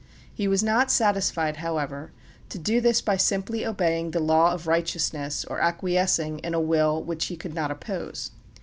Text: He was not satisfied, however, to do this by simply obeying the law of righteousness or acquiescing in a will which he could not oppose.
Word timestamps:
He 0.33 0.47
was 0.47 0.63
not 0.63 0.89
satisfied, 0.89 1.57
however, 1.57 2.11
to 2.49 2.57
do 2.57 2.81
this 2.81 3.01
by 3.01 3.17
simply 3.17 3.63
obeying 3.63 4.09
the 4.09 4.19
law 4.19 4.51
of 4.51 4.65
righteousness 4.65 5.45
or 5.45 5.61
acquiescing 5.61 6.39
in 6.39 6.55
a 6.55 6.59
will 6.59 7.03
which 7.03 7.25
he 7.27 7.37
could 7.37 7.53
not 7.53 7.69
oppose. 7.69 8.31